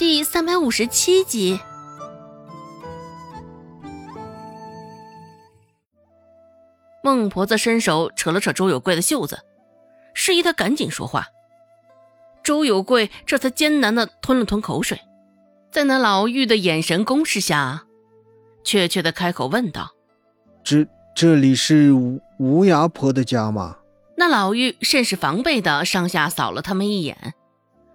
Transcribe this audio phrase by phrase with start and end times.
[0.00, 1.60] 第三百五十七集。
[7.04, 9.40] 孟婆子伸手扯了扯周有贵的袖子，
[10.14, 11.26] 示意他赶紧说话。
[12.42, 14.98] 周有贵这才艰难的吞了吞口水，
[15.70, 17.84] 在那老妪的眼神攻势下，
[18.64, 19.90] 怯怯的开口问道
[20.64, 23.76] ：“这这里是吴吴牙婆的家吗？”
[24.16, 27.34] 那老妪甚是防备的上下扫了他们一眼，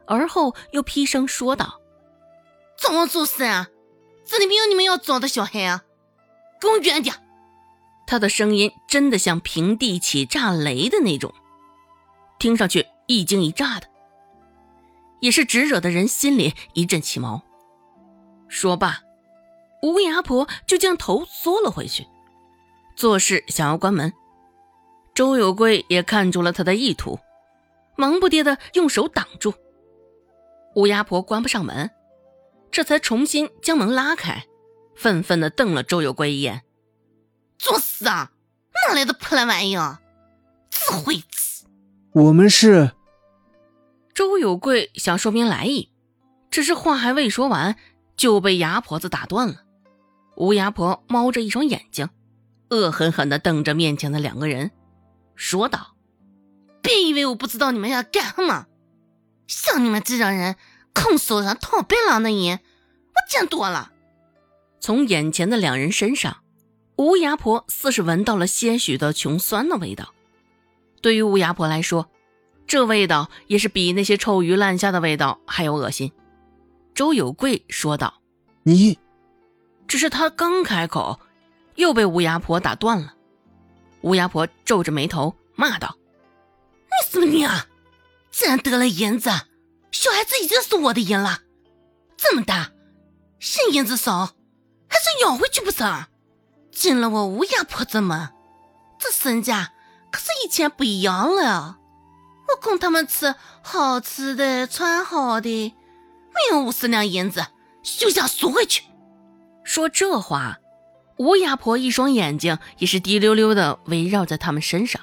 [0.05, 1.81] 而后又劈声说道
[2.77, 3.69] ：“怎么做事啊？
[4.25, 5.83] 这里没有你们要找的小孩啊！
[6.59, 7.15] 给我远点！”
[8.07, 11.33] 他的声音真的像平地起炸雷的那种，
[12.39, 13.87] 听上去一惊一乍的，
[15.19, 17.41] 也是直惹得人心里一阵起毛。
[18.47, 19.01] 说罢，
[19.81, 22.05] 吴牙婆就将头缩了回去，
[22.95, 24.13] 做事想要关门。
[25.15, 27.19] 周有贵也看出了他的意图，
[27.95, 29.53] 忙不迭的用手挡住。
[30.75, 31.89] 乌鸦婆关不上门，
[32.75, 34.47] 这才重新将门拉开，
[34.97, 36.63] 愤愤地瞪了周有贵一眼
[37.57, 38.33] ：“作死啊！
[38.89, 39.99] 哪来的破烂玩意儿？
[40.69, 41.67] 自会子！”
[42.11, 42.91] 我们是……
[44.13, 45.89] 周有贵想说明来意，
[46.51, 47.77] 只是话还未说完，
[48.17, 49.63] 就被牙婆子打断了。
[50.35, 52.09] 乌鸦婆猫着一双眼睛，
[52.71, 54.71] 恶狠狠地瞪着面前的两个人。
[55.37, 55.95] 说道
[56.83, 58.65] ：“别以为我不知道你们要干什么！
[59.47, 60.57] 像你们这种人，
[60.95, 63.91] 空手上套白狼的人，我见多了。”
[64.81, 66.37] 从眼前的两人身上，
[66.95, 70.13] 乌鸦婆似是闻到了些许的穷酸的味道。
[71.01, 72.09] 对于乌鸦婆来说，
[72.65, 76.11] 这味道也是比那些臭鱼烂虾的味道还要恶心。
[76.95, 78.21] 周有贵说道
[78.63, 78.97] ：“你……”
[79.87, 81.19] 只是他刚开口，
[81.75, 83.13] 又被乌鸦婆打断了。
[84.01, 85.97] 乌鸦婆皱着眉头骂道
[86.85, 87.67] ：“你什么你啊！
[88.45, 89.29] 然得了银子，
[89.95, 91.39] 小孩子已经是我的银了。
[92.17, 92.71] 这么大，
[93.39, 94.25] 嫌银子少，
[94.89, 96.03] 还是要回去不成？
[96.69, 98.29] 进了我乌鸦婆子门，
[98.99, 99.71] 这身价
[100.11, 101.77] 可是以前不一样了。
[102.49, 105.73] 我供他们吃好吃的，穿好的，
[106.33, 107.47] 没有五十两银子，
[107.81, 108.83] 休想赎回去。”
[109.63, 110.57] 说这话。
[111.17, 115.01] 吴亚婆一双眼睛也是滴溜溜的围绕在他们身上，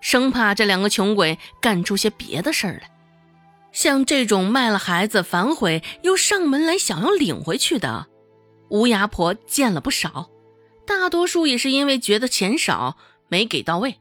[0.00, 2.90] 生怕这两个穷鬼干出些别的事儿来。
[3.72, 8.06] 像这种卖了孩子反悔又上门来想要领回去的，
[8.68, 10.30] 吴牙婆见了不少，
[10.86, 12.96] 大多数也是因为觉得钱少
[13.28, 13.96] 没给到位，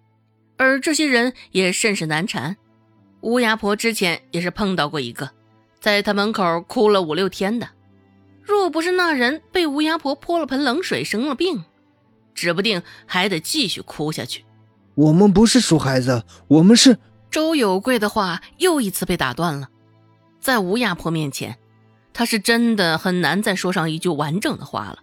[0.57, 2.57] 而这些人也甚是难缠。
[3.21, 5.29] 吴牙婆之前也是碰到过一个，
[5.79, 7.69] 在他门口哭了五六天的。
[8.41, 11.63] 若不是那人被乌鸦婆泼了盆冷水生了病，
[12.33, 14.43] 指不定还得继续哭下去。
[14.95, 16.97] 我们不是赎孩子，我们是……
[17.31, 19.69] 周有贵的话又一次被打断了。
[20.39, 21.57] 在吴亚婆面前，
[22.13, 24.99] 他是真的很难再说上一句完整的话了。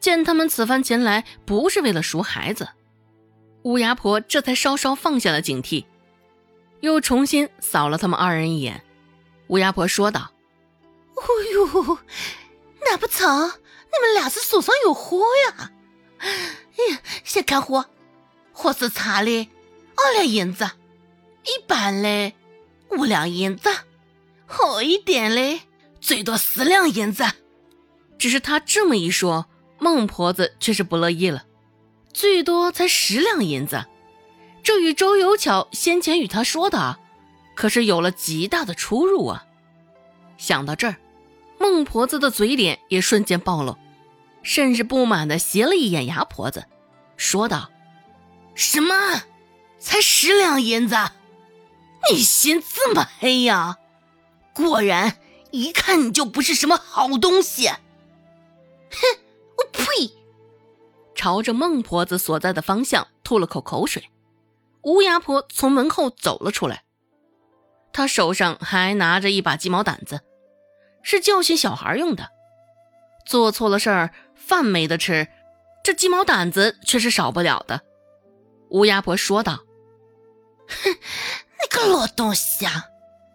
[0.00, 2.68] 见他们此番前来不是为了赎孩子，
[3.62, 5.84] 乌鸦婆这才稍稍放下了警惕，
[6.80, 8.84] 又重新扫了他们二人一眼。
[9.48, 10.32] 乌鸦婆说道
[11.16, 11.22] ：“哦
[11.52, 11.98] 呦。”
[12.80, 13.48] 那不成？
[13.48, 15.72] 你们俩是手上有货呀？
[16.20, 17.86] 哎，先看货，
[18.52, 19.48] 货是差的
[19.96, 20.70] 二两银子，
[21.44, 22.34] 一般嘞
[22.90, 23.70] 五两银子，
[24.46, 25.60] 好一点嘞
[26.00, 27.24] 最多十两银子。
[28.18, 29.46] 只是他这么一说，
[29.78, 31.44] 孟婆子却是不乐意了，
[32.12, 33.86] 最多才十两银子，
[34.62, 36.98] 这与周有巧先前与他说的，
[37.54, 39.46] 可是有了极大的出入啊！
[40.36, 40.96] 想到这儿。
[41.60, 43.76] 孟婆子的嘴脸也瞬间暴露，
[44.44, 46.66] 甚至不满的斜了一眼牙婆子，
[47.16, 47.68] 说道
[48.54, 48.94] ：“什么？
[49.80, 50.96] 才十两银子？
[52.10, 53.78] 你心这么黑呀？
[54.54, 55.18] 果然，
[55.50, 57.68] 一看你就不是什么好东西。”
[58.90, 59.20] 哼，
[59.56, 60.12] 我呸！
[61.14, 64.10] 朝着孟婆子所在的方向吐了口口水。
[64.82, 66.84] 乌鸦婆从门后走了出来，
[67.92, 70.20] 她手上还拿着一把鸡毛掸子。
[71.02, 72.30] 是教训小孩用的，
[73.26, 75.28] 做错了事儿，饭没得吃，
[75.82, 77.82] 这鸡毛掸子却是少不了的。
[78.70, 79.64] 乌鸦婆说道
[80.68, 80.96] ：“哼，
[81.88, 82.86] 老东西啊，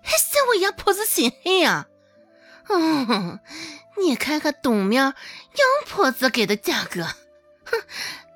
[0.02, 1.88] 还嫌我牙婆子心黑呀？
[2.70, 3.40] 嗯，
[4.02, 5.14] 你看看东面杨
[5.88, 7.04] 婆子给的价格，
[7.66, 7.82] 哼，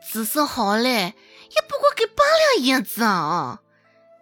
[0.06, 1.16] 姿色好嘞，
[1.56, 2.24] 也不过给八
[2.56, 3.62] 两银子啊！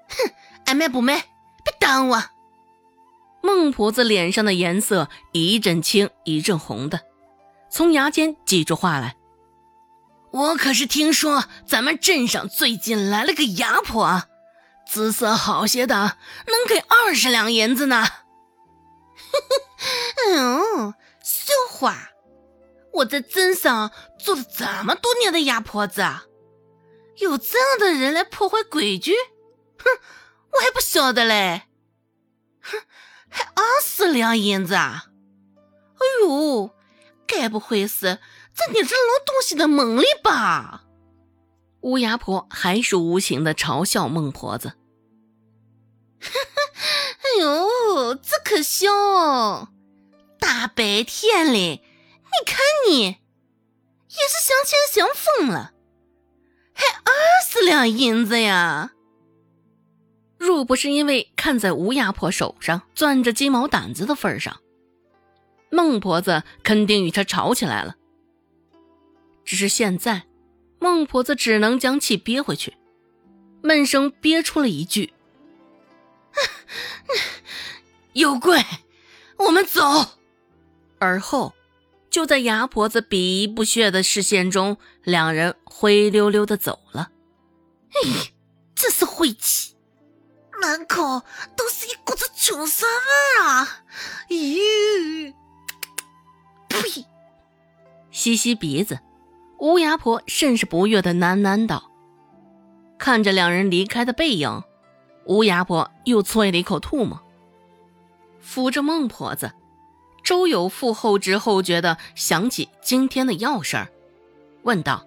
[0.10, 0.32] 哼，
[0.66, 1.26] 爱卖不卖，
[1.64, 2.16] 别耽误。”
[3.42, 7.02] 孟婆子脸上的颜色一阵青一阵红的，
[7.70, 9.16] 从牙间挤出话来
[10.32, 14.24] ：“我可是听说咱们镇上最近来了个牙婆，
[14.88, 16.18] 姿色好些的，
[16.48, 18.06] 能给二十两银子呢。
[20.18, 22.12] 哎呦，笑话！
[22.94, 26.02] 我在镇上做了这么多年的鸭婆子，
[27.18, 29.14] 有这样的人来破坏规矩，
[29.78, 29.90] 哼，
[30.54, 31.64] 我还不晓得嘞！
[32.62, 32.82] 哼，
[33.30, 35.08] 还二十两银子啊！
[35.96, 36.74] 哎呦，
[37.28, 38.20] 该不会是
[38.54, 40.85] 在你这老东西的梦里吧？
[41.86, 44.74] 乌鸦婆还是无情的嘲笑孟婆子。
[46.26, 48.90] 哎呦，这可笑！
[50.40, 51.84] 大白天嘞，
[52.24, 52.58] 你看
[52.90, 55.74] 你也是想钱想疯了，
[56.74, 57.14] 还二
[57.48, 58.94] 十两银子呀！
[60.40, 64.60] 若不是因为看在乌鸦婆手上攥着鸡毛掸子的份上，
[65.70, 67.96] 孟婆子肯定与他吵起来了。
[69.44, 70.24] 只是现在，
[70.86, 72.78] 孟婆子只能将气憋回去，
[73.64, 75.16] 闷声憋出了一句。
[78.14, 78.64] 有鬼，
[79.40, 79.82] 我们走。
[81.00, 81.56] 而后，
[82.12, 87.10] 就在牙婆子鄙夷不屑的视线中，两人灰溜溜的走了。
[87.90, 88.32] 哎，
[88.76, 89.76] 真是晦气，
[90.62, 91.24] 满口
[91.58, 93.84] 都是一股子穷酸味啊！
[94.30, 95.34] 咦，
[96.70, 97.08] 呸！
[98.12, 99.00] 吸吸鼻子，
[99.66, 101.90] 乌鸦婆甚是不悦的喃喃道
[103.00, 104.62] ：“看着两人离开的背影。”
[105.26, 107.20] 乌鸦婆又啐了一口唾沫，
[108.40, 109.54] 扶着孟婆子，
[110.24, 113.88] 周有富后知后觉的想起今天的要事儿，
[114.62, 115.04] 问道：“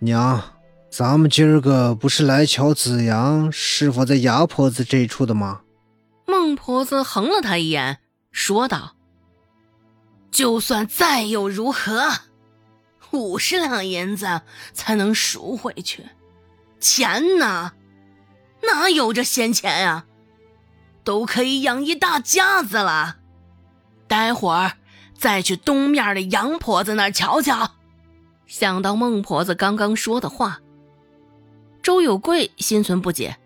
[0.00, 0.42] 娘，
[0.90, 5.62] 咱们今儿个不是来瞧子阳是否在牙婆子这处的吗？”
[6.28, 7.96] 孟婆子横了他一眼，
[8.30, 8.94] 说道
[10.30, 12.10] ：“就算再又如何，
[13.12, 14.42] 五十两银子
[14.72, 16.06] 才能赎回去，
[16.78, 17.72] 钱呢？”
[18.62, 20.06] 哪有这闲钱呀？
[21.02, 23.16] 都可以养一大家子了。
[24.06, 24.72] 待会儿
[25.16, 27.72] 再去东面的杨婆子那儿瞧瞧。
[28.46, 30.60] 想到孟婆子刚刚说的话，
[31.82, 33.38] 周有贵心存不解，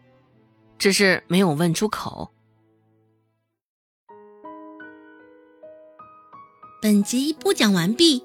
[0.78, 2.32] 只是没有问出口。
[6.82, 8.24] 本集播讲完毕，